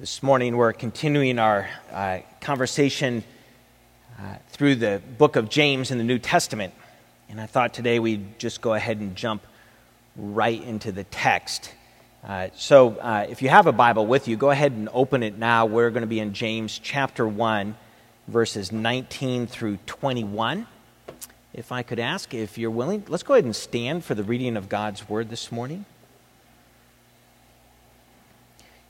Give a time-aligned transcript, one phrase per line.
[0.00, 3.22] This morning, we're continuing our uh, conversation
[4.18, 6.74] uh, through the book of James in the New Testament.
[7.28, 9.46] And I thought today we'd just go ahead and jump
[10.16, 11.72] right into the text.
[12.24, 15.38] Uh, so, uh, if you have a Bible with you, go ahead and open it
[15.38, 15.66] now.
[15.66, 17.76] We're going to be in James chapter 1,
[18.26, 20.66] verses 19 through 21.
[21.52, 24.56] If I could ask, if you're willing, let's go ahead and stand for the reading
[24.56, 25.84] of God's word this morning.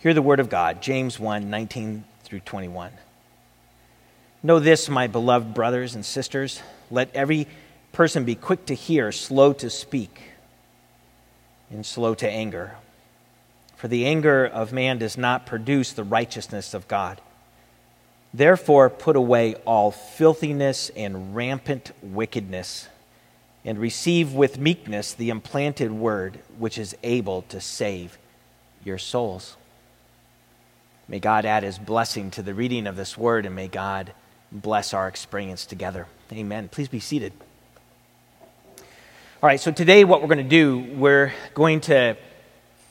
[0.05, 2.93] Hear the word of God, James 1 19 through 21.
[4.43, 6.61] Know this, my beloved brothers and sisters.
[6.91, 7.49] Let every
[7.91, 10.21] person be quick to hear, slow to speak,
[11.71, 12.77] and slow to anger.
[13.77, 17.23] For the anger of man does not produce the righteousness of God.
[18.35, 22.89] Therefore, put away all filthiness and rampant wickedness,
[23.65, 28.19] and receive with meekness the implanted word, which is able to save
[28.85, 29.57] your souls.
[31.07, 34.13] May God add his blessing to the reading of this word, and may God
[34.51, 36.07] bless our experience together.
[36.33, 36.69] Amen.
[36.69, 37.33] Please be seated.
[38.79, 42.16] All right, so today, what we're going to do, we're going to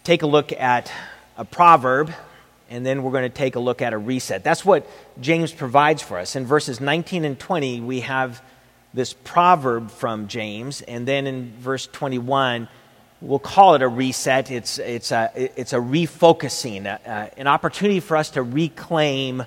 [0.03, 0.92] take a look at
[1.38, 2.14] a proverb,
[2.70, 4.44] and then we're going to take a look at a reset.
[4.44, 4.88] That's what
[5.20, 6.36] James provides for us.
[6.36, 8.44] In verses 19 and 20, we have
[8.94, 12.67] this proverb from James, and then in verse 21,
[13.23, 14.52] we'll call it a reset.
[14.52, 19.45] It's, it's, a, it's a refocusing, uh, an opportunity for us to reclaim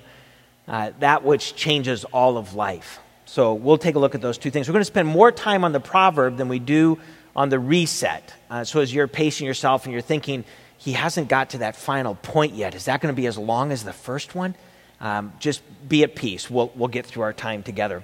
[0.67, 2.99] uh, that which changes all of life.
[3.25, 4.67] So we'll take a look at those two things.
[4.67, 6.97] We're going to spend more time on the proverb than we do
[7.35, 8.33] on the reset.
[8.49, 10.43] Uh, so as you're pacing yourself and you're thinking,
[10.77, 13.71] he hasn't got to that final point yet, is that going to be as long
[13.71, 14.55] as the first one?
[14.99, 16.49] Um, just be at peace.
[16.49, 18.03] We'll, we'll get through our time together.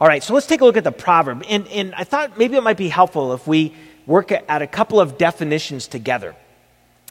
[0.00, 1.44] All right, so let's take a look at the proverb.
[1.48, 3.72] And, and I thought maybe it might be helpful if we
[4.06, 6.34] work at a couple of definitions together.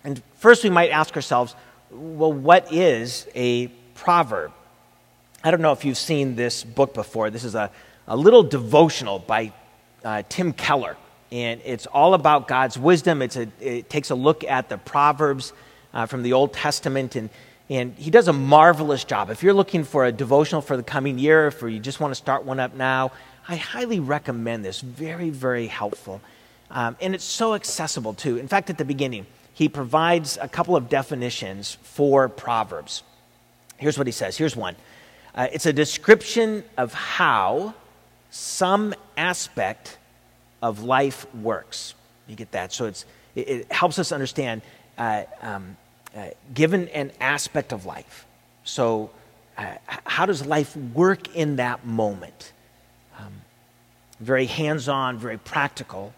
[0.03, 1.56] And first, we might ask ourselves,
[1.92, 4.52] well, what is a proverb?
[5.44, 7.30] I don't know if you've seen this book before.
[7.30, 7.72] This is a,
[8.07, 9.51] a little devotional by
[10.03, 10.97] uh, Tim Keller.
[11.31, 13.22] And it's all about God's wisdom.
[13.22, 15.53] It's a, it takes a look at the Proverbs
[15.94, 17.16] uh, from the Old Testament.
[17.16, 17.30] And,
[17.69, 19.30] and he does a marvelous job.
[19.30, 22.16] If you're looking for a devotional for the coming year, if you just want to
[22.16, 23.12] start one up now,
[23.47, 24.81] I highly recommend this.
[24.81, 26.22] Very, very helpful.
[26.72, 28.38] Um, and it's so accessible too.
[28.38, 33.04] In fact, at the beginning, he provides a couple of definitions for Proverbs.
[33.78, 34.76] Here's what he says here's one
[35.36, 37.74] uh, it's a description of how
[38.30, 39.98] some aspect
[40.62, 41.94] of life works.
[42.28, 42.72] You get that?
[42.72, 43.06] So it,
[43.36, 44.62] it helps us understand
[44.98, 45.78] uh, um,
[46.16, 48.26] uh, given an aspect of life.
[48.64, 49.10] So,
[49.58, 52.54] uh, how does life work in that moment?
[53.20, 53.42] Um,
[54.20, 56.14] very hands on, very practical.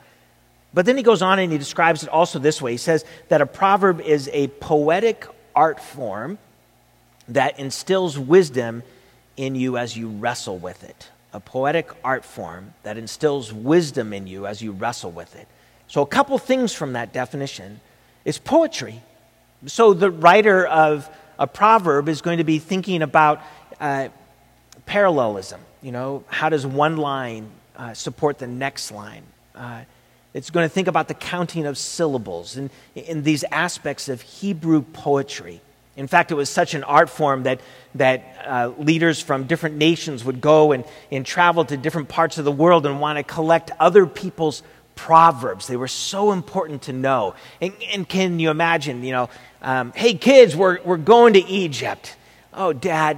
[0.74, 2.72] But then he goes on and he describes it also this way.
[2.72, 6.40] He says that a proverb is a poetic art form
[7.28, 8.84] that instills wisdom
[9.38, 11.10] in you as you wrestle with it.
[11.32, 15.48] A poetic art form that instills wisdom in you as you wrestle with it.
[15.88, 17.80] So, a couple things from that definition
[18.26, 19.02] is poetry.
[19.66, 23.42] So, the writer of a proverb is going to be thinking about
[23.80, 24.10] uh,
[24.86, 25.60] parallelism.
[25.82, 29.24] You know, how does one line uh, support the next line?
[29.56, 29.82] Uh,
[30.34, 34.82] it's going to think about the counting of syllables and in these aspects of Hebrew
[34.82, 35.62] poetry.
[35.96, 37.62] In fact, it was such an art form that,
[37.96, 42.46] that uh, leaders from different nations would go and, and travel to different parts of
[42.46, 44.64] the world and want to collect other people's
[44.96, 45.68] proverbs.
[45.68, 47.36] They were so important to know.
[47.62, 49.30] And, and can you imagine, you know,
[49.62, 52.16] um, hey, kids, we're, we're going to Egypt.
[52.54, 53.18] Oh, Dad,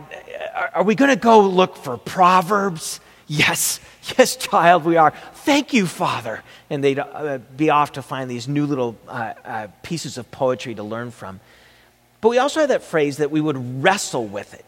[0.53, 2.99] are, are we going to go look for proverbs?
[3.27, 3.79] Yes,
[4.17, 5.11] yes, child, we are.
[5.33, 6.43] Thank you, Father.
[6.69, 10.75] And they'd uh, be off to find these new little uh, uh, pieces of poetry
[10.75, 11.39] to learn from.
[12.21, 14.65] But we also have that phrase that we would wrestle with it.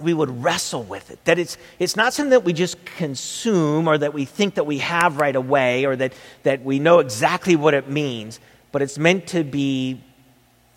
[0.00, 1.24] We would wrestle with it.
[1.24, 4.78] That it's, it's not something that we just consume or that we think that we
[4.78, 8.40] have right away or that, that we know exactly what it means,
[8.72, 10.00] but it's meant to be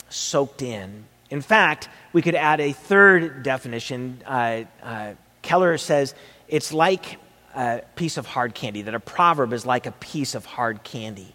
[0.08, 1.04] soaked in.
[1.30, 4.22] In fact, we could add a third definition.
[4.24, 6.14] Uh, uh, Keller says
[6.46, 7.18] it's like
[7.58, 11.34] a piece of hard candy, that a proverb is like a piece of hard candy.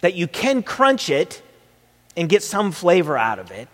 [0.00, 1.42] That you can crunch it
[2.16, 3.68] and get some flavor out of it.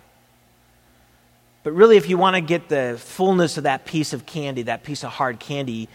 [1.63, 4.83] But really, if you want to get the fullness of that piece of candy, that
[4.83, 5.89] piece of hard candy,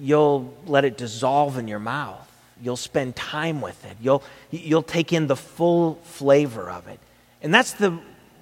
[0.00, 2.30] you'll let it dissolve in your mouth.
[2.62, 3.96] You'll spend time with it.
[4.00, 4.22] You'll,
[4.52, 7.00] you'll take in the full flavor of it.
[7.42, 7.98] And that's the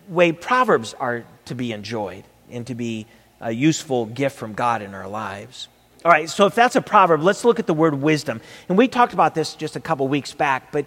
[0.08, 3.06] way Proverbs are to be enjoyed and to be
[3.40, 5.68] a useful gift from God in our lives.
[6.04, 8.40] All right, so if that's a proverb, let's look at the word wisdom.
[8.68, 10.86] And we talked about this just a couple weeks back, but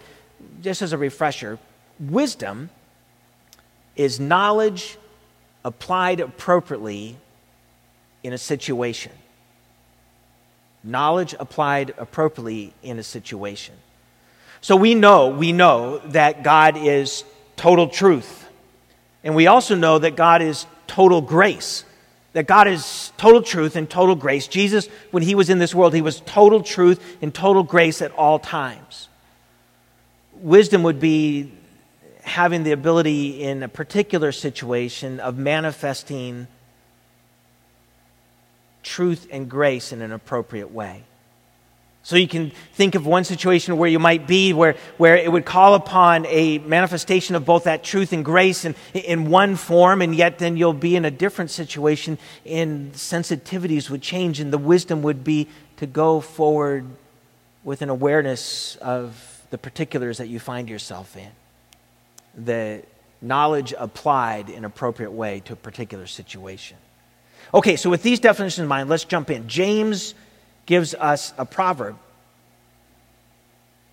[0.62, 1.58] just as a refresher,
[2.00, 2.70] wisdom
[3.96, 4.98] is knowledge
[5.64, 7.18] applied appropriately
[8.24, 9.14] in a situation.
[10.84, 13.76] Knowledge applied appropriately in a situation.
[14.62, 17.24] So we know, we know that God is
[17.56, 18.48] total truth.
[19.24, 21.86] And we also know that God is total grace.
[22.36, 24.50] That God is total truth and total grace.
[24.50, 28.12] Jesus, when he was in this world, he was total truth and total grace at
[28.12, 29.08] all times.
[30.34, 31.54] Wisdom would be
[32.24, 36.48] having the ability in a particular situation of manifesting
[38.84, 41.04] truth and grace in an appropriate way.
[42.06, 45.44] So you can think of one situation where you might be where, where it would
[45.44, 50.14] call upon a manifestation of both that truth and grace in, in one form, and
[50.14, 55.02] yet then you'll be in a different situation and sensitivities would change, and the wisdom
[55.02, 55.48] would be
[55.78, 56.86] to go forward
[57.64, 61.32] with an awareness of the particulars that you find yourself in.
[62.38, 62.84] The
[63.20, 66.78] knowledge applied in appropriate way to a particular situation.
[67.52, 69.48] Okay, so with these definitions in mind, let's jump in.
[69.48, 70.14] James
[70.66, 71.98] gives us a proverb.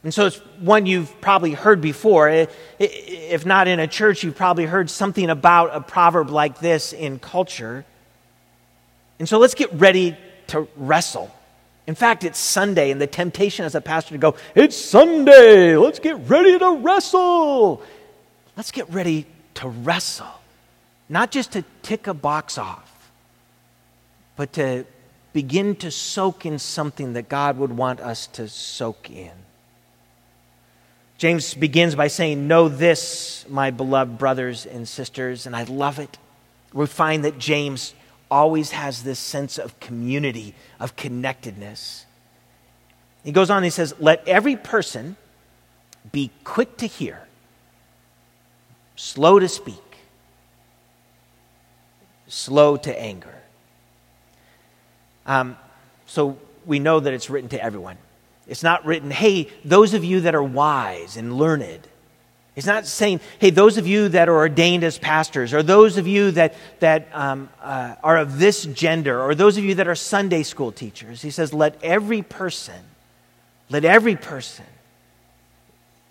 [0.04, 2.46] And so it's one you've probably heard before.
[2.78, 7.18] If not in a church, you've probably heard something about a proverb like this in
[7.20, 7.84] culture.
[9.18, 10.16] And so let's get ready
[10.48, 11.32] to wrestle.
[11.86, 15.98] In fact, it's Sunday, and the temptation as a pastor to go, It's Sunday, let's
[15.98, 17.82] get ready to wrestle.
[18.56, 20.40] Let's get ready to wrestle.
[21.08, 23.10] Not just to tick a box off,
[24.36, 24.84] but to
[25.32, 29.32] begin to soak in something that God would want us to soak in.
[31.18, 36.18] James begins by saying, Know this, my beloved brothers and sisters, and I love it.
[36.72, 37.94] We find that James
[38.30, 42.06] always has this sense of community, of connectedness.
[43.22, 45.16] He goes on and he says, Let every person
[46.10, 47.28] be quick to hear,
[48.96, 49.76] slow to speak,
[52.26, 53.42] slow to anger.
[55.26, 55.56] Um,
[56.06, 57.96] so we know that it's written to everyone.
[58.46, 61.88] It's not written, hey, those of you that are wise and learned.
[62.54, 66.06] It's not saying, hey, those of you that are ordained as pastors, or those of
[66.06, 69.94] you that, that um, uh, are of this gender, or those of you that are
[69.94, 71.22] Sunday school teachers.
[71.22, 72.78] He says, let every person,
[73.70, 74.66] let every person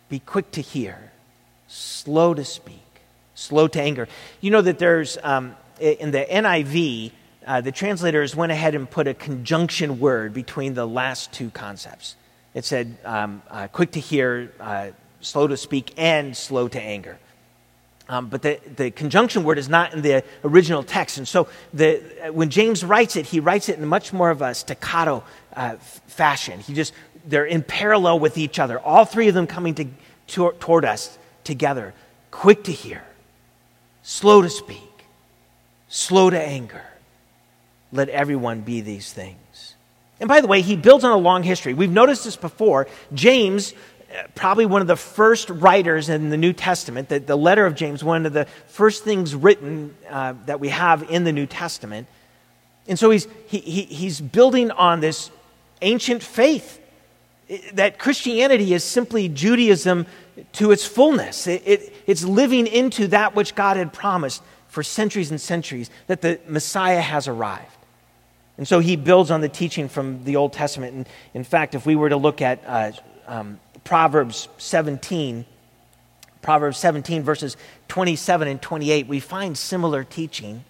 [0.10, 1.12] be quick to hear,
[1.68, 2.80] slow to speak,
[3.36, 4.08] slow to anger.
[4.40, 7.12] You know that there's, um, in the NIV,
[7.52, 12.16] uh, the translators went ahead and put a conjunction word between the last two concepts.
[12.54, 17.20] It said um, uh, quick to hear, uh, slow to speak, and slow to anger.
[18.08, 21.18] Um, but the, the conjunction word is not in the original text.
[21.18, 21.98] And so the,
[22.32, 25.22] when James writes it, he writes it in much more of a staccato
[25.54, 25.76] uh,
[26.08, 26.62] fashion.
[26.62, 26.94] He just,
[27.26, 29.88] they're in parallel with each other, all three of them coming to,
[30.28, 31.94] to, toward us together.
[32.32, 33.04] Quick to hear,
[34.04, 35.06] slow to speak,
[35.90, 36.86] slow to anger
[37.92, 39.76] let everyone be these things.
[40.20, 41.74] And by the way, he builds on a long history.
[41.74, 42.88] We've noticed this before.
[43.14, 43.74] James,
[44.12, 47.76] uh, probably one of the first writers in the New Testament, the, the letter of
[47.76, 52.08] James, one of the first things written uh, that we have in the New Testament.
[52.88, 55.32] And so he's, he, he, he's building on this
[55.82, 56.80] ancient faith
[57.74, 60.06] that Christianity is simply Judaism
[60.54, 61.48] to its fullness.
[61.48, 66.22] It, it, it's living into that which God had promised for centuries and centuries, that
[66.22, 67.76] the Messiah has arrived.
[68.62, 70.94] And so he builds on the teaching from the Old Testament.
[70.94, 72.92] And in fact, if we were to look at uh,
[73.26, 75.48] um, Proverbs 17,
[76.44, 80.64] Proverbs 17, verses 27 and 28, we find similar teaching.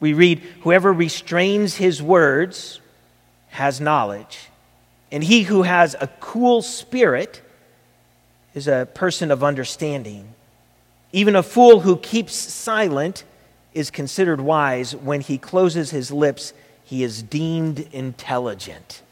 [0.00, 2.80] We read, Whoever restrains his words
[3.50, 4.48] has knowledge,
[5.12, 7.42] and he who has a cool spirit
[8.54, 10.34] is a person of understanding.
[11.12, 13.22] Even a fool who keeps silent
[13.72, 16.52] is considered wise when he closes his lips
[16.88, 19.02] he is deemed intelligent.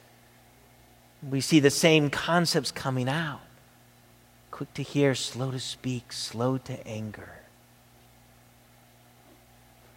[1.28, 3.40] We see the same concepts coming out
[4.50, 7.28] quick to hear, slow to speak, slow to anger.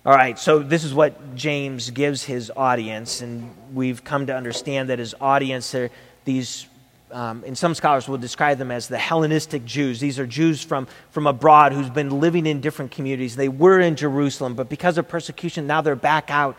[0.05, 4.89] All right, so this is what James gives his audience, and we've come to understand
[4.89, 5.89] that his audience are
[6.25, 6.67] these,
[7.11, 10.01] um, and some scholars will describe them as the Hellenistic Jews.
[10.01, 13.37] These are Jews from, from abroad who's been living in different communities.
[13.37, 16.57] They were in Jerusalem, but because of persecution, now they're back out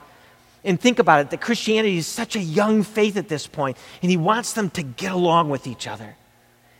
[0.64, 4.10] and think about it that Christianity is such a young faith at this point, and
[4.10, 6.16] he wants them to get along with each other.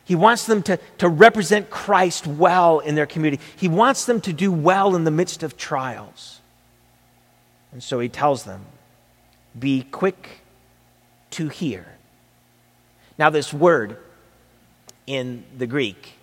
[0.05, 3.43] He wants them to, to represent Christ well in their community.
[3.57, 6.41] He wants them to do well in the midst of trials.
[7.73, 8.65] And so he tells them
[9.59, 10.41] be quick
[11.31, 11.87] to hear.
[13.19, 13.99] Now, this word
[15.07, 16.15] in the Greek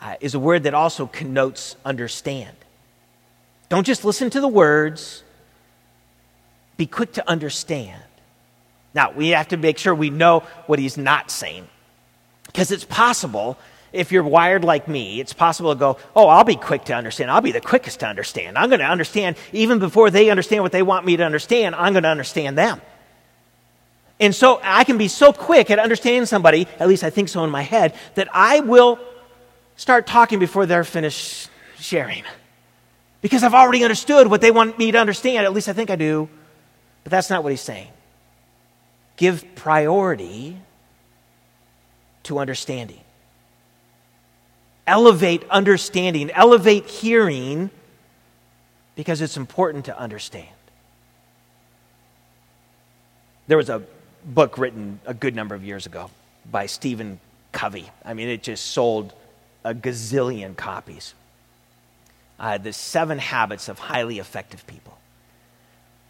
[0.00, 2.56] uh, is a word that also connotes understand.
[3.68, 5.22] Don't just listen to the words,
[6.78, 8.02] be quick to understand.
[8.94, 11.68] Now, we have to make sure we know what he's not saying.
[12.46, 13.58] Because it's possible,
[13.92, 17.30] if you're wired like me, it's possible to go, oh, I'll be quick to understand.
[17.30, 18.56] I'll be the quickest to understand.
[18.56, 21.92] I'm going to understand even before they understand what they want me to understand, I'm
[21.92, 22.80] going to understand them.
[24.20, 27.44] And so I can be so quick at understanding somebody, at least I think so
[27.44, 28.98] in my head, that I will
[29.76, 32.24] start talking before they're finished sharing.
[33.20, 35.96] Because I've already understood what they want me to understand, at least I think I
[35.96, 36.28] do.
[37.08, 37.88] But that's not what he's saying.
[39.16, 40.58] Give priority
[42.24, 43.00] to understanding.
[44.86, 47.70] Elevate understanding, elevate hearing,
[48.94, 50.50] because it's important to understand.
[53.46, 53.80] There was a
[54.22, 56.10] book written a good number of years ago
[56.50, 57.20] by Stephen
[57.52, 57.88] Covey.
[58.04, 59.14] I mean, it just sold
[59.64, 61.14] a gazillion copies.
[62.38, 64.97] Uh, the Seven Habits of Highly Effective People.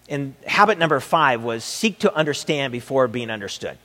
[0.09, 3.77] And habit number five was seek to understand before being understood.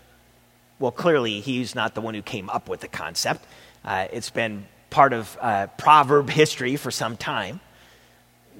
[0.80, 3.46] Well, clearly, he's not the one who came up with the concept.
[3.84, 7.60] Uh, it's been part of uh, proverb history for some time.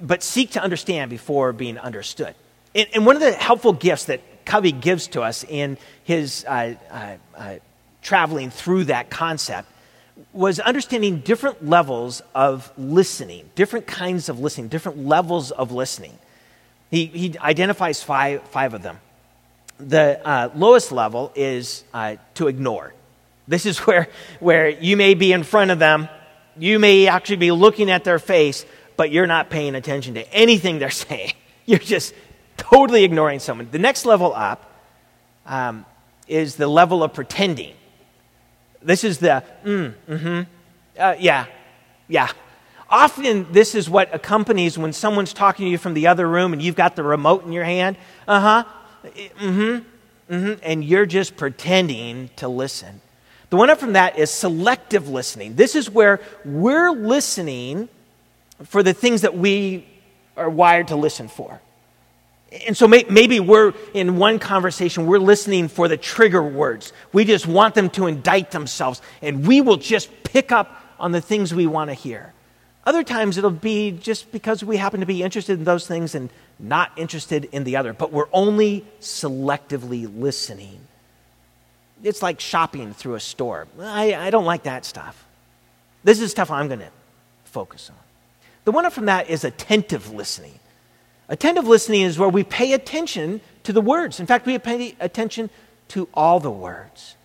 [0.00, 2.34] But seek to understand before being understood.
[2.74, 6.74] And, and one of the helpful gifts that Covey gives to us in his uh,
[6.90, 7.54] uh, uh,
[8.02, 9.68] traveling through that concept
[10.32, 16.18] was understanding different levels of listening, different kinds of listening, different levels of listening.
[16.94, 19.00] He, he identifies five, five of them.
[19.78, 22.94] The uh, lowest level is uh, to ignore.
[23.48, 24.08] This is where,
[24.38, 26.08] where you may be in front of them,
[26.56, 28.64] you may actually be looking at their face,
[28.96, 31.32] but you're not paying attention to anything they're saying.
[31.66, 32.14] You're just
[32.56, 33.68] totally ignoring someone.
[33.72, 34.70] The next level up
[35.46, 35.84] um,
[36.28, 37.74] is the level of pretending.
[38.82, 40.42] This is the, mm, mm-hmm,
[40.96, 41.46] uh, yeah,
[42.06, 42.30] yeah.
[42.88, 46.60] Often, this is what accompanies when someone's talking to you from the other room and
[46.60, 47.96] you've got the remote in your hand.
[48.28, 48.64] Uh huh,
[49.04, 53.00] mm-hmm, mm-hmm, and you're just pretending to listen.
[53.50, 55.54] The one up from that is selective listening.
[55.54, 57.88] This is where we're listening
[58.64, 59.86] for the things that we
[60.36, 61.60] are wired to listen for.
[62.66, 66.92] And so may, maybe we're in one conversation, we're listening for the trigger words.
[67.12, 71.20] We just want them to indict themselves, and we will just pick up on the
[71.20, 72.33] things we want to hear.
[72.86, 76.28] Other times it'll be just because we happen to be interested in those things and
[76.58, 80.80] not interested in the other, but we're only selectively listening.
[82.02, 83.66] It's like shopping through a store.
[83.80, 85.24] I, I don't like that stuff.
[86.02, 86.90] This is stuff I'm going to
[87.44, 87.96] focus on.
[88.64, 90.58] The one up from that is attentive listening.
[91.28, 94.20] Attentive listening is where we pay attention to the words.
[94.20, 95.48] In fact, we pay attention
[95.88, 97.16] to all the words,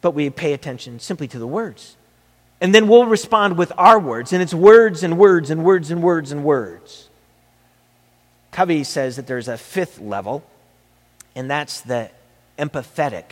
[0.00, 1.96] but we pay attention simply to the words.
[2.60, 6.02] And then we'll respond with our words, and it's words and words and words and
[6.02, 7.08] words and words.
[8.50, 10.42] Covey says that there's a fifth level,
[11.36, 12.10] and that's the
[12.58, 13.30] empathetic,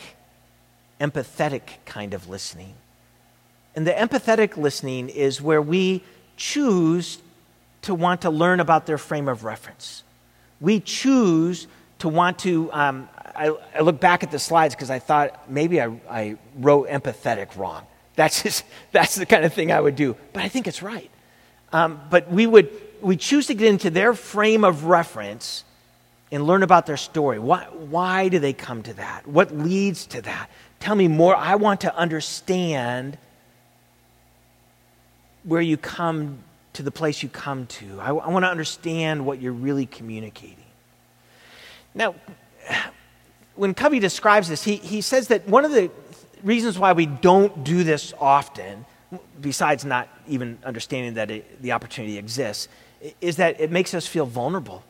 [1.01, 2.75] empathetic kind of listening.
[3.75, 6.03] And the empathetic listening is where we
[6.37, 7.19] choose
[7.81, 10.03] to want to learn about their frame of reference.
[10.61, 11.67] We choose
[11.99, 12.71] to want to.
[12.71, 16.89] Um, I, I, look back at the slides because I thought maybe I, I wrote
[16.89, 17.85] empathetic wrong.
[18.17, 20.17] That's, just, that's the kind of thing I would do.
[20.33, 21.09] But I think it's right.
[21.71, 22.69] Um, but we would
[23.01, 25.63] we choose to get into their frame of reference
[26.31, 27.39] and learn about their story.
[27.39, 29.27] Why, why do they come to that?
[29.27, 30.49] What leads to that?
[30.79, 31.35] Tell me more.
[31.35, 33.17] I want to understand
[35.43, 36.39] where you come
[36.73, 37.99] to the place you come to.
[37.99, 40.57] I, I want to understand what you're really communicating.
[41.95, 42.15] Now,
[43.55, 45.89] when Covey describes this, he, he says that one of the
[46.43, 48.85] reasons why we don't do this often,
[49.39, 52.67] besides not even understanding that it, the opportunity exists,
[53.21, 54.83] is that it makes us feel vulnerable.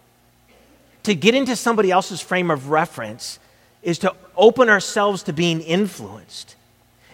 [1.04, 3.40] To get into somebody else's frame of reference
[3.82, 6.56] is to open ourselves to being influenced.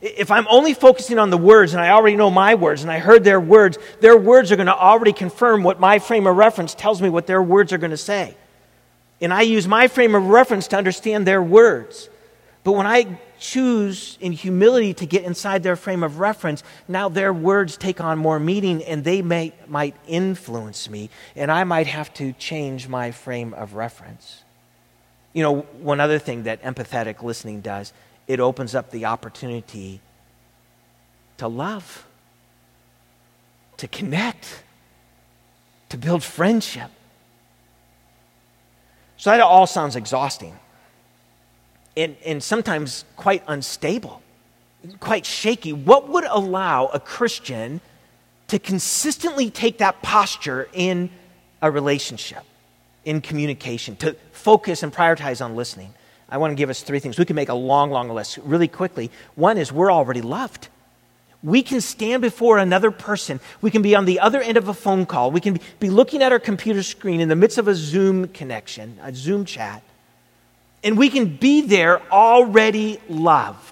[0.01, 2.99] If I'm only focusing on the words and I already know my words and I
[2.99, 6.73] heard their words, their words are going to already confirm what my frame of reference
[6.73, 8.35] tells me what their words are going to say.
[9.21, 12.09] And I use my frame of reference to understand their words.
[12.63, 17.33] But when I choose in humility to get inside their frame of reference, now their
[17.33, 22.13] words take on more meaning and they may, might influence me, and I might have
[22.15, 24.43] to change my frame of reference.
[25.33, 27.91] You know, one other thing that empathetic listening does
[28.27, 29.99] it opens up the opportunity
[31.37, 32.05] to love,
[33.75, 34.63] to connect,
[35.89, 36.89] to build friendship.
[39.17, 40.57] So that all sounds exhausting
[41.95, 44.21] and, and sometimes quite unstable,
[44.99, 45.73] quite shaky.
[45.73, 47.81] What would allow a Christian
[48.47, 51.09] to consistently take that posture in
[51.61, 52.43] a relationship
[53.05, 55.93] in communication, to focus and prioritize on listening,
[56.29, 57.19] I want to give us three things.
[57.19, 59.11] We can make a long, long list really quickly.
[59.35, 60.69] One is we're already loved.
[61.43, 63.39] We can stand before another person.
[63.61, 65.29] We can be on the other end of a phone call.
[65.29, 68.97] We can be looking at our computer screen in the midst of a Zoom connection,
[69.03, 69.83] a Zoom chat,
[70.83, 73.71] and we can be there already loved.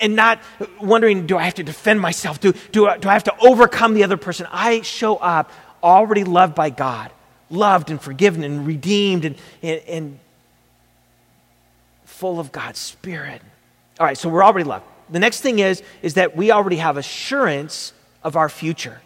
[0.00, 0.40] And not
[0.80, 2.40] wondering, do I have to defend myself?
[2.40, 4.46] Do, do, I, do I have to overcome the other person?
[4.50, 5.50] I show up
[5.82, 7.10] already loved by God,
[7.48, 10.18] loved and forgiven and redeemed and, and, and
[12.04, 13.40] full of God's Spirit.
[13.98, 14.84] All right, so we're already loved.
[15.08, 19.00] The next thing is, is that we already have assurance of our future.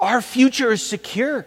[0.00, 1.46] Our future is secure.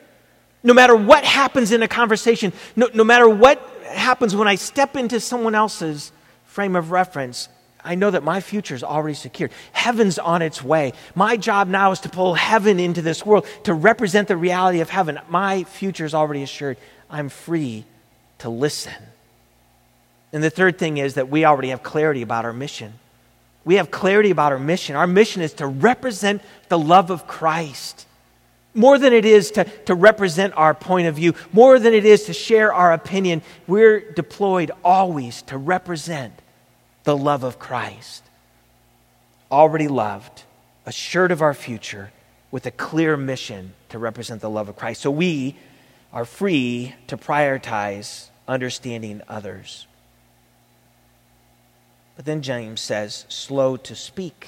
[0.63, 4.95] No matter what happens in a conversation, no, no matter what happens when I step
[4.95, 6.11] into someone else's
[6.45, 7.49] frame of reference,
[7.83, 9.51] I know that my future is already secured.
[9.71, 10.93] Heaven's on its way.
[11.15, 14.89] My job now is to pull heaven into this world, to represent the reality of
[14.89, 15.19] heaven.
[15.29, 16.77] My future is already assured.
[17.09, 17.85] I'm free
[18.39, 18.93] to listen.
[20.33, 22.93] And the third thing is that we already have clarity about our mission.
[23.63, 24.95] We have clarity about our mission.
[24.95, 28.06] Our mission is to represent the love of Christ.
[28.77, 32.25] More than it is to, to represent our point of view, more than it is
[32.25, 36.33] to share our opinion, we're deployed always to represent
[37.03, 38.23] the love of Christ.
[39.51, 40.43] Already loved,
[40.85, 42.11] assured of our future,
[42.51, 45.01] with a clear mission to represent the love of Christ.
[45.01, 45.55] So we
[46.13, 49.87] are free to prioritize understanding others.
[52.15, 54.47] But then James says, slow to speak.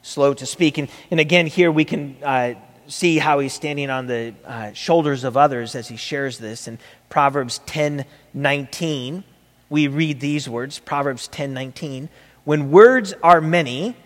[0.00, 0.78] Slow to speak.
[0.78, 2.54] And, and again, here we can uh,
[2.90, 6.68] see how he's standing on the uh, shoulders of others as he shares this.
[6.68, 6.78] In
[7.08, 8.04] Proverbs 10
[8.34, 9.24] 19,
[9.68, 12.08] we read these words Proverbs 10 19.
[12.44, 13.96] When words are many,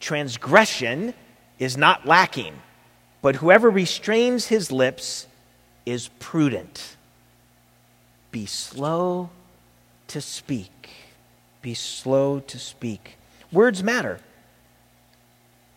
[0.00, 1.14] transgression
[1.58, 2.54] is not lacking,
[3.22, 5.26] but whoever restrains his lips
[5.84, 6.96] is prudent.
[8.30, 9.30] Be slow
[10.08, 10.78] to speak
[11.62, 13.18] be slow to speak.
[13.52, 14.20] Words matter.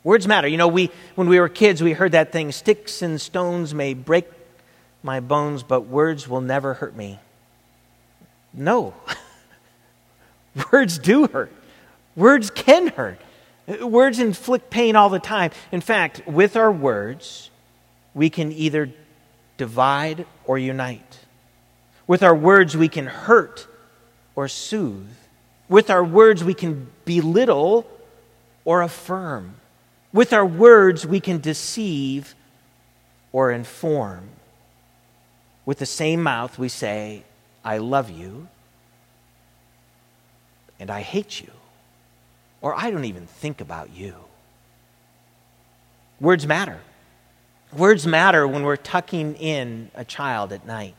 [0.03, 0.47] Words matter.
[0.47, 3.93] You know, we, when we were kids, we heard that thing sticks and stones may
[3.93, 4.25] break
[5.03, 7.19] my bones, but words will never hurt me.
[8.53, 8.93] No.
[10.71, 11.51] words do hurt.
[12.15, 13.19] Words can hurt.
[13.81, 15.51] Words inflict pain all the time.
[15.71, 17.49] In fact, with our words,
[18.13, 18.91] we can either
[19.57, 21.19] divide or unite.
[22.07, 23.67] With our words, we can hurt
[24.35, 25.07] or soothe.
[25.69, 27.87] With our words, we can belittle
[28.65, 29.55] or affirm.
[30.13, 32.35] With our words, we can deceive
[33.31, 34.29] or inform.
[35.65, 37.23] With the same mouth, we say,
[37.63, 38.47] I love you,
[40.79, 41.51] and I hate you,
[42.59, 44.15] or I don't even think about you.
[46.19, 46.79] Words matter.
[47.71, 50.95] Words matter when we're tucking in a child at night.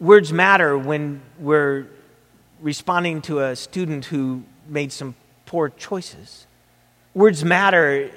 [0.00, 1.86] Words matter when we're
[2.60, 6.46] responding to a student who made some poor choices.
[7.16, 8.10] Words matter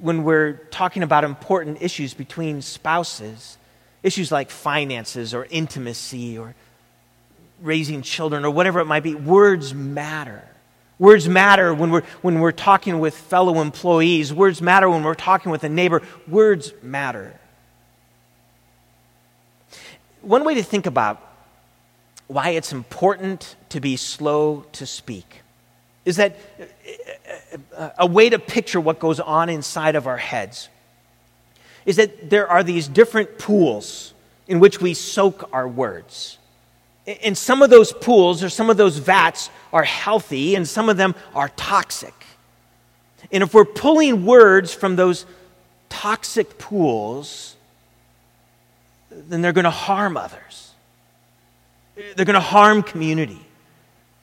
[0.00, 3.58] when we're talking about important issues between spouses,
[4.02, 6.54] issues like finances or intimacy or
[7.60, 9.14] raising children or whatever it might be.
[9.14, 10.48] Words matter.
[10.98, 14.32] Words matter when we're, when we're talking with fellow employees.
[14.32, 16.00] Words matter when we're talking with a neighbor.
[16.26, 17.38] Words matter.
[20.22, 21.20] One way to think about
[22.28, 25.42] why it's important to be slow to speak
[26.08, 26.36] is that
[27.76, 30.70] uh, a way to picture what goes on inside of our heads
[31.84, 34.14] is that there are these different pools
[34.46, 36.38] in which we soak our words.
[37.22, 40.96] And some of those pools or some of those vats are healthy and some of
[40.96, 42.14] them are toxic.
[43.30, 45.26] And if we're pulling words from those
[45.90, 47.54] toxic pools,
[49.10, 50.72] then they're going to harm others.
[52.16, 53.40] They're going to harm community.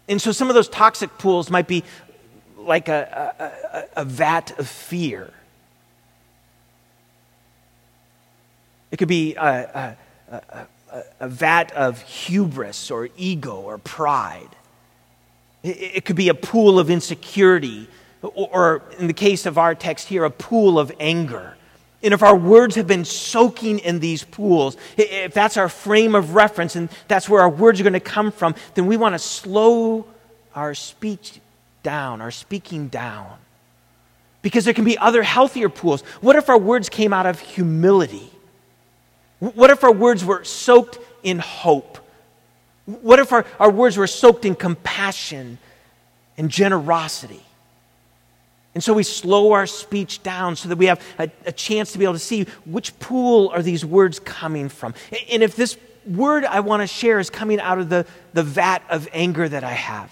[0.08, 1.84] And so some of those toxic pools might be
[2.58, 5.32] like a, a, a, vat of fear.
[8.92, 9.96] It could be a,
[10.30, 10.68] a,
[11.20, 14.50] a, vat of hubris or ego or pride.
[15.64, 17.88] It, it could be a pool of insecurity,
[18.22, 21.56] or, or in the case of our text here, a pool of anger.
[22.06, 26.36] And if our words have been soaking in these pools, if that's our frame of
[26.36, 29.20] reference and that's where our words are going to come from, then we want to
[29.20, 30.06] slow
[30.54, 31.40] our speech
[31.82, 33.36] down, our speaking down.
[34.44, 36.02] Because there can be other healthier pools.
[36.22, 38.30] What if our words came out of humility?
[39.40, 41.98] What if our words were soaked in hope?
[42.86, 45.58] What if our, our words were soaked in compassion
[46.38, 47.44] and generosity?
[48.76, 51.98] And so we slow our speech down so that we have a, a, chance to
[51.98, 54.94] be able to see which pool are these words coming from.
[55.32, 58.84] And if this word I want to share is coming out of the, the vat
[58.90, 60.12] of anger that I have,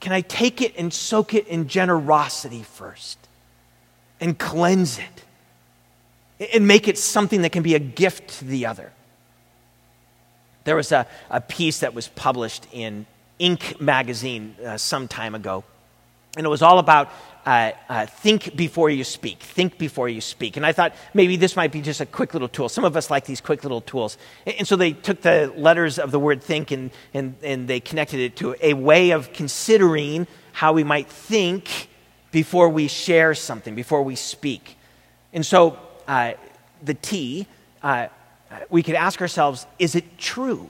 [0.00, 3.18] can I take it and soak it in generosity first
[4.20, 8.90] and cleanse it and make it something that can be a gift to the other?
[10.64, 13.06] There was a, a piece that was published in
[13.38, 13.80] Inc.
[13.80, 15.62] magazine uh, some time ago,
[16.36, 17.10] and it was all about
[17.46, 19.38] uh, uh, think before you speak.
[19.38, 20.56] Think before you speak.
[20.56, 22.68] And I thought maybe this might be just a quick little tool.
[22.68, 24.18] Some of us like these quick little tools.
[24.44, 28.18] And so they took the letters of the word think and, and, and they connected
[28.18, 31.88] it to a way of considering how we might think
[32.32, 34.76] before we share something, before we speak.
[35.32, 35.78] And so
[36.08, 36.32] uh,
[36.82, 37.46] the T,
[37.80, 38.08] uh,
[38.70, 40.68] we could ask ourselves is it true?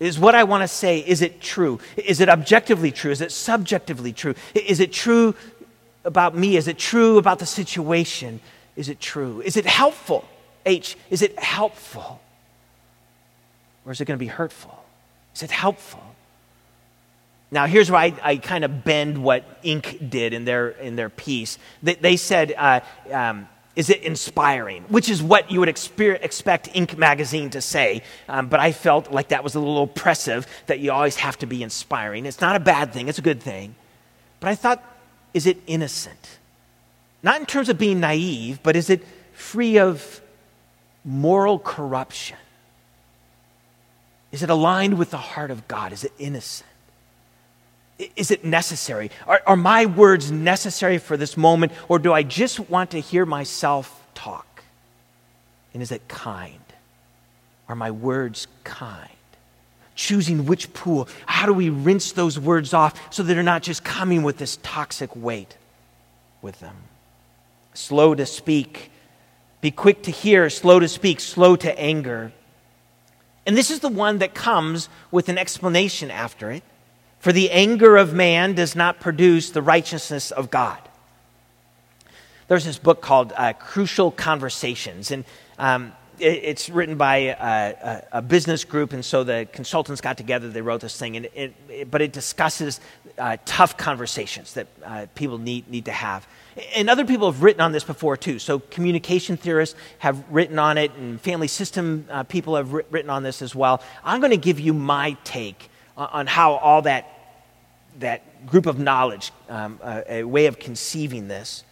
[0.00, 1.78] Is what I want to say, is it true?
[1.96, 3.10] Is it objectively true?
[3.10, 4.34] Is it subjectively true?
[4.54, 5.34] Is it true
[6.04, 6.56] about me?
[6.56, 8.40] Is it true about the situation?
[8.76, 9.42] Is it true?
[9.42, 10.24] Is it helpful?
[10.64, 12.20] H, is it helpful?
[13.84, 14.82] Or is it going to be hurtful?
[15.34, 16.02] Is it helpful?
[17.50, 20.08] Now, here's where I, I kind of bend what Inc.
[20.08, 21.58] did in their, in their piece.
[21.82, 22.80] They, they said, uh,
[23.12, 23.48] um,
[23.80, 24.82] is it inspiring?
[24.88, 26.98] Which is what you would expect Inc.
[26.98, 28.02] magazine to say.
[28.28, 31.46] Um, but I felt like that was a little oppressive that you always have to
[31.46, 32.26] be inspiring.
[32.26, 33.74] It's not a bad thing, it's a good thing.
[34.38, 34.84] But I thought,
[35.32, 36.38] is it innocent?
[37.22, 40.20] Not in terms of being naive, but is it free of
[41.02, 42.36] moral corruption?
[44.30, 45.94] Is it aligned with the heart of God?
[45.94, 46.69] Is it innocent?
[48.16, 49.10] Is it necessary?
[49.26, 53.26] Are, are, my words necessary for this moment, or do I just want to hear
[53.26, 54.62] myself talk?
[55.74, 56.60] And is it kind?
[57.68, 59.08] Are my words kind?
[59.94, 61.08] Choosing which pool.
[61.26, 64.58] How do we rinse those words off so that they're not just coming with this
[64.62, 65.56] toxic weight
[66.40, 66.76] with them?
[67.74, 68.90] Slow to speak.
[69.60, 72.32] Be quick to hear, slow to speak, slow to anger.
[73.46, 76.62] And this is the one that comes with an explanation after it.
[77.20, 80.78] For the anger of man does not produce the righteousness of God.
[82.48, 85.26] There's this book called uh, Crucial Conversations, and
[85.58, 90.48] um, it, it's written by a, a, business group, and so the consultants got together,
[90.48, 92.80] they wrote this thing, and it, it, but it discusses
[93.18, 96.26] uh, tough conversations that uh, people need, need to have.
[96.74, 98.38] And other people have written on this before too.
[98.38, 103.22] So communication theorists have written on it, and family system uh, people have written on
[103.22, 103.82] this as well.
[104.02, 105.69] I'm going to give you my take
[106.00, 107.06] on how all that,
[107.98, 111.64] that group of knowledge, um, a, a, way of conceiving this.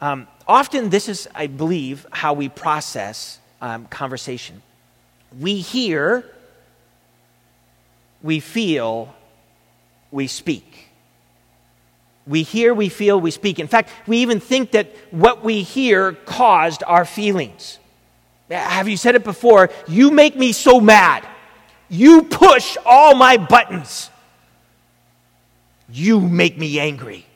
[0.00, 4.62] Um, often, this is, I believe, how we process um, conversation.
[5.38, 6.24] We hear,
[8.22, 9.14] we feel,
[10.10, 10.88] we speak.
[12.26, 13.58] We hear, we feel, we speak.
[13.58, 17.78] In fact, we even think that what we hear caused our feelings.
[18.50, 19.70] Have you said it before?
[19.86, 21.26] You make me so mad.
[21.90, 24.10] You push all my buttons.
[25.92, 27.26] You make me angry.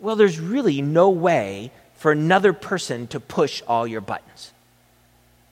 [0.00, 4.52] Well, there's really no way for another person to push all your buttons.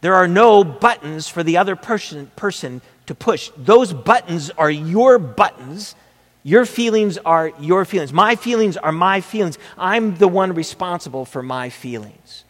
[0.01, 3.51] There are no buttons for the other person, person to push.
[3.57, 5.95] Those buttons are your buttons.
[6.43, 8.13] Your feelings are your feelings.
[8.13, 9.59] My feelings are my feelings.
[9.79, 12.44] I'm the one responsible for my feelings.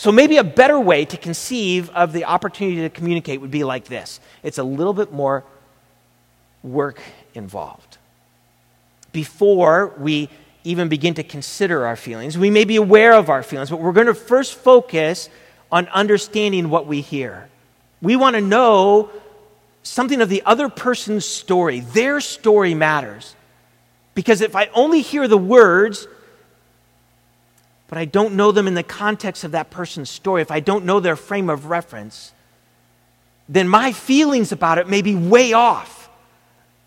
[0.00, 3.84] So maybe a better way to conceive of the opportunity to communicate would be like
[3.84, 5.44] this it's a little bit more
[6.62, 7.02] work
[7.34, 7.98] involved.
[9.12, 10.30] Before we
[10.64, 13.92] even begin to consider our feelings, we may be aware of our feelings, but we're
[13.92, 15.28] going to first focus
[15.70, 17.50] on understanding what we hear.
[18.00, 19.10] We want to know
[19.82, 21.80] something of the other person's story.
[21.80, 23.36] Their story matters.
[24.14, 26.08] Because if I only hear the words,
[27.90, 30.84] but I don't know them in the context of that person's story, if I don't
[30.84, 32.32] know their frame of reference,
[33.48, 36.08] then my feelings about it may be way off.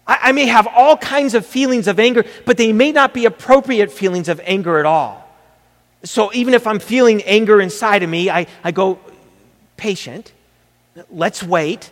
[0.08, 3.26] I, I may have all kinds of feelings of anger, but they may not be
[3.26, 5.30] appropriate feelings of anger at all.
[6.06, 8.98] So even if I'm feeling anger inside of me, I, I go,
[9.76, 10.32] patient,
[11.12, 11.92] let's wait.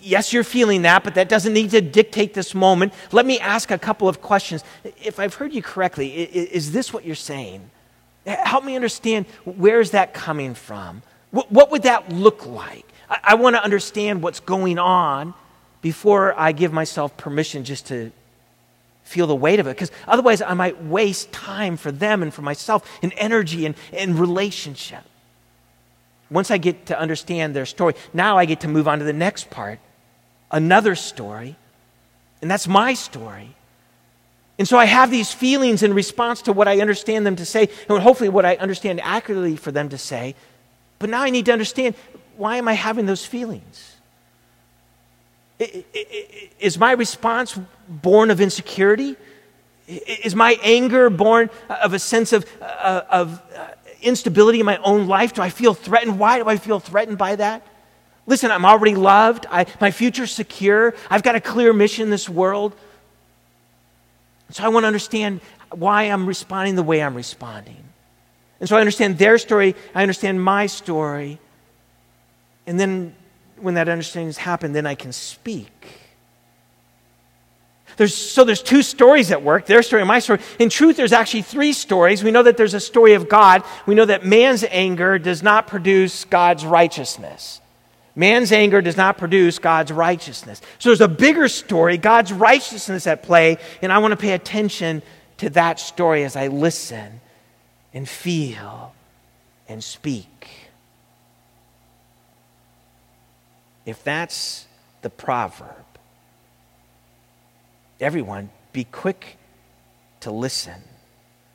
[0.00, 2.94] Yes, you're feeling that, but that doesn't need to dictate this moment.
[3.12, 4.64] Let me ask a couple of questions.
[5.02, 7.70] If I've heard you correctly, is this what you're saying?
[8.26, 11.02] Help me understand where is that coming from?
[11.30, 12.86] What, what would that look like?
[13.08, 15.34] I, I want to understand what's going on
[15.82, 18.10] before I give myself permission just to
[19.02, 19.76] feel the weight of it.
[19.76, 24.18] Because otherwise, I might waste time for them and for myself and energy and, and
[24.18, 25.04] relationship.
[26.30, 29.12] Once I get to understand their story, now I get to move on to the
[29.12, 29.78] next part
[30.50, 31.56] another story.
[32.40, 33.56] And that's my story.
[34.58, 37.68] And so I have these feelings in response to what I understand them to say,
[37.88, 40.34] and hopefully what I understand accurately for them to say.
[40.98, 41.96] But now I need to understand
[42.36, 43.96] why am I having those feelings?
[46.58, 49.16] Is my response born of insecurity?
[49.86, 53.68] Is my anger born of a sense of, uh, of uh,
[54.02, 55.34] instability in my own life?
[55.34, 56.18] Do I feel threatened?
[56.18, 57.62] Why do I feel threatened by that?
[58.26, 59.46] Listen, I'm already loved.
[59.50, 60.94] I, my future's secure.
[61.10, 62.74] I've got a clear mission in this world.
[64.50, 67.82] So I want to understand why I'm responding the way I'm responding.
[68.60, 71.38] And so I understand their story, I understand my story.
[72.66, 73.14] And then
[73.58, 75.70] when that understanding has happened, then I can speak.
[77.96, 80.40] There's, so there's two stories at work their story and my story.
[80.58, 82.24] In truth, there's actually three stories.
[82.24, 83.62] We know that there's a story of God.
[83.86, 87.60] We know that man's anger does not produce God's righteousness.
[88.16, 90.60] Man's anger does not produce God's righteousness.
[90.78, 95.02] So there's a bigger story, God's righteousness at play, and I want to pay attention
[95.38, 97.20] to that story as I listen
[97.92, 98.94] and feel
[99.68, 100.48] and speak.
[103.84, 104.66] If that's
[105.02, 105.84] the proverb,
[108.00, 109.38] everyone be quick
[110.20, 110.82] to listen,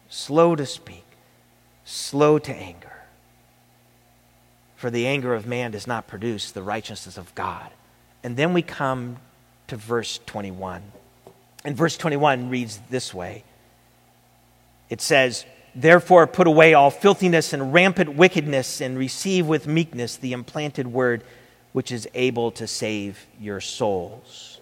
[0.10, 1.06] slow to speak,
[1.86, 2.99] slow to anger.
[4.80, 7.70] For the anger of man does not produce the righteousness of God.
[8.24, 9.18] And then we come
[9.68, 10.82] to verse 21.
[11.66, 13.44] And verse 21 reads this way
[14.90, 20.32] It says, Therefore, put away all filthiness and rampant wickedness, and receive with meekness the
[20.32, 21.26] implanted word
[21.74, 24.62] which is able to save your souls.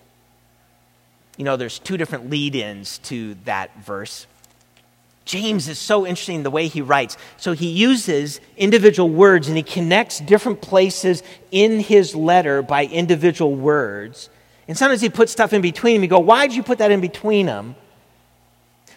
[1.37, 4.25] You know, there's two different lead ins to that verse.
[5.27, 7.17] James is so interesting the way he writes.
[7.35, 13.53] So he uses individual words and he connects different places in his letter by individual
[13.53, 14.29] words.
[14.67, 16.03] And sometimes he puts stuff in between them.
[16.03, 17.75] You go, why did you put that in between them?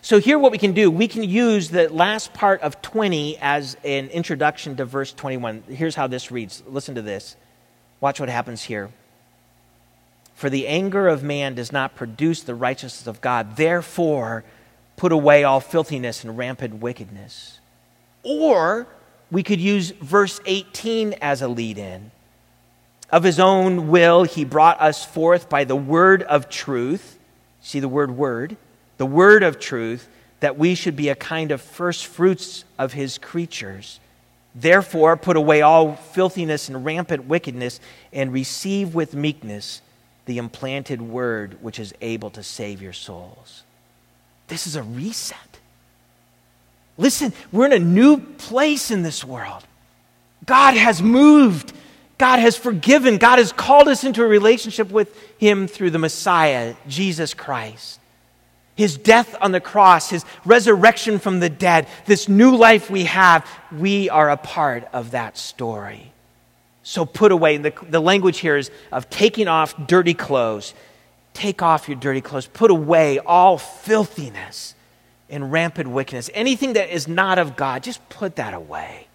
[0.03, 3.77] So here what we can do, we can use the last part of 20 as
[3.85, 5.65] an introduction to verse 21.
[5.69, 6.63] Here's how this reads.
[6.67, 7.37] Listen to this.
[8.01, 8.91] Watch what happens here.
[10.35, 13.57] For the anger of man does not produce the righteousness of God.
[13.57, 14.43] Therefore,
[15.01, 17.59] put away all filthiness and rampant wickedness.
[18.23, 18.87] Or
[19.31, 22.11] we could use verse 18 as a lead in.
[23.09, 27.19] Of his own will, he brought us forth by the word of truth.
[27.63, 28.59] See the word word?
[28.99, 30.07] The word of truth,
[30.41, 34.01] that we should be a kind of first fruits of his creatures.
[34.55, 37.81] Therefore, put away all filthiness and rampant wickedness,
[38.13, 39.81] and receive with meekness
[40.27, 43.63] the implanted word which is able to save your souls.
[44.51, 45.39] This is a reset.
[46.99, 49.65] Listen, we're in a new place in this world.
[50.45, 51.73] God has moved.
[52.19, 53.17] God has forgiven.
[53.17, 58.01] God has called us into a relationship with Him through the Messiah, Jesus Christ.
[58.75, 63.49] His death on the cross, His resurrection from the dead, this new life we have,
[63.73, 66.13] we are a part of that story.
[66.83, 70.75] So put away, the, the language here is of taking off dirty clothes,
[71.41, 72.47] Take off your dirty clothes.
[72.47, 74.75] Put away all filthiness
[75.31, 76.29] and rampant wickedness.
[76.35, 79.09] Anything that is not of God, just put that away.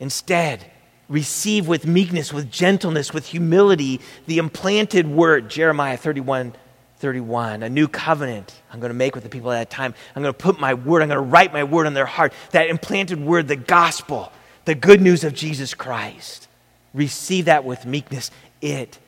[0.00, 0.68] Instead,
[1.08, 6.56] receive with meekness, with gentleness, with humility the implanted word, Jeremiah 31
[6.96, 9.94] 31, a new covenant I'm going to make with the people at that time.
[10.16, 12.32] I'm going to put my word, I'm going to write my word on their heart.
[12.50, 14.32] That implanted word, the gospel,
[14.64, 16.48] the good news of Jesus Christ.
[16.94, 18.32] Receive that with meekness.
[18.60, 18.98] It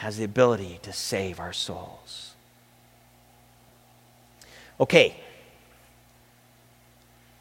[0.00, 2.32] has the ability to save our souls.
[4.80, 5.14] Okay,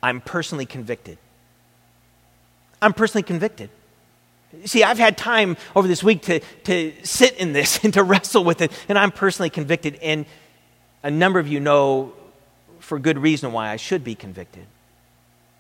[0.04, 1.18] I'm personally convicted.
[2.82, 3.70] I'm personally convicted.
[4.66, 8.44] See, I've had time over this week to, to sit in this and to wrestle
[8.44, 9.96] with it, and I'm personally convicted.
[10.02, 10.26] And
[11.02, 12.12] a number of you know
[12.80, 14.66] for good reason why I should be convicted.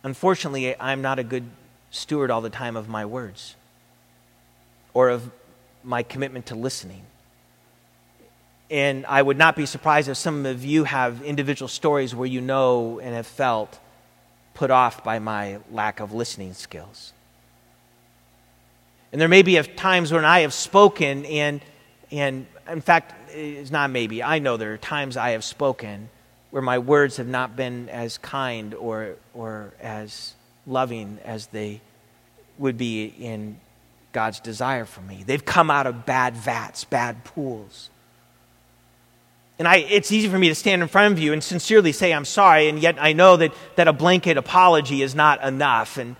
[0.04, 1.46] Unfortunately, I'm not a good
[1.92, 3.56] steward all the time of my words
[4.94, 5.32] or of
[5.84, 7.04] my commitment to listening.
[8.70, 12.42] And I would not be surprised if some of you have individual stories where you
[12.42, 13.80] know and have felt
[14.54, 17.14] put off by my lack of listening skills.
[19.12, 21.62] And there may be times when I have spoken, and,
[22.12, 26.10] and in fact, it's not maybe, I know there are times I have spoken
[26.52, 30.34] where my words have not been as kind or, or as
[30.68, 31.82] loving as they
[32.58, 33.60] would be in
[34.12, 35.24] God's desire for me.
[35.26, 37.90] They've come out of bad vats, bad pools.
[39.60, 42.14] And I, it's easy for me to stand in front of you and sincerely say
[42.14, 45.98] I'm sorry, and yet I know that, that a blanket apology is not enough.
[45.98, 46.16] And,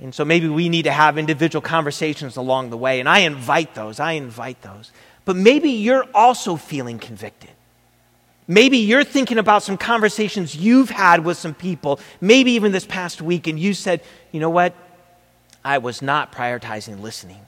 [0.00, 2.98] and so maybe we need to have individual conversations along the way.
[2.98, 4.00] And I invite those.
[4.00, 4.90] I invite those.
[5.26, 7.50] But maybe you're also feeling convicted.
[8.46, 13.22] Maybe you're thinking about some conversations you've had with some people, maybe even this past
[13.22, 14.74] week, and you said, you know what?
[15.64, 17.40] I was not prioritizing listening.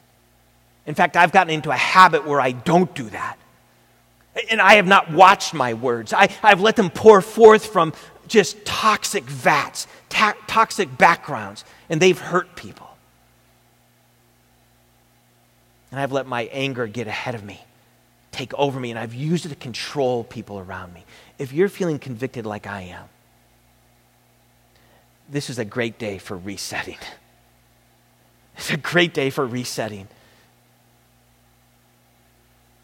[0.87, 3.37] In fact, I've gotten into a habit where I don't do that.
[4.50, 6.12] And I have not watched my words.
[6.12, 7.92] I, have let them pour forth from
[8.29, 12.88] just toxic vats, ta- toxic backgrounds, and they've hurt people.
[15.90, 17.62] And I've let my anger get ahead of me
[18.37, 21.05] take over me, and I've used it to control people around me.
[21.38, 23.05] If you're feeling convicted like I am,
[25.29, 26.98] this is a great day for resetting.
[28.56, 30.08] It's a great day for resetting.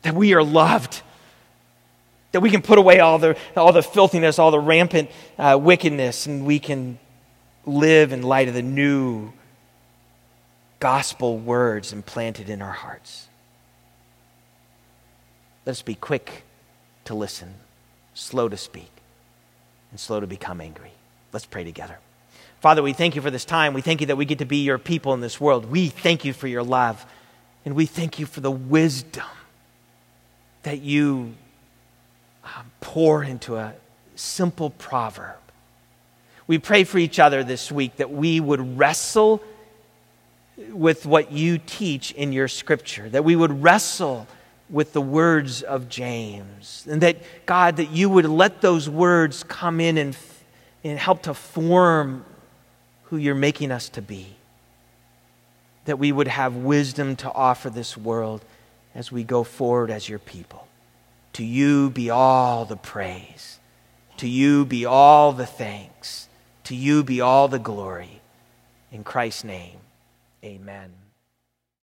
[0.03, 1.03] That we are loved.
[2.33, 6.27] That we can put away all the, all the filthiness, all the rampant uh, wickedness,
[6.27, 6.99] and we can
[7.65, 9.33] live in light of the new
[10.81, 13.29] gospel words implanted in our hearts.
[15.65, 16.43] Let us be quick
[17.05, 17.55] to listen,
[18.15, 18.91] slow to speak,
[19.91, 20.91] and slow to become angry.
[21.33, 21.99] Let's pray together.
[22.63, 23.75] Father, we thank you for this time.
[23.75, 25.65] We thank you that we get to be your people in this world.
[25.65, 27.05] We thank you for your love.
[27.65, 29.27] And we thank you for the wisdom
[30.63, 31.35] that you
[32.45, 33.75] um, pour into a
[34.15, 35.39] simple proverb.
[36.47, 39.43] We pray for each other this week that we would wrestle
[40.71, 44.29] with what you teach in your scripture, that we would wrestle
[44.71, 46.87] with the words of James.
[46.89, 50.17] And that, God, that you would let those words come in and,
[50.85, 52.25] and help to form
[53.13, 54.25] who you're making us to be.
[55.85, 58.43] That we would have wisdom to offer this world
[58.95, 60.67] as we go forward as your people.
[61.35, 63.59] To you be all the praise.
[64.17, 66.29] To you be all the thanks.
[66.65, 68.23] To you be all the glory.
[68.91, 69.77] In Christ's name,
[70.43, 71.02] amen.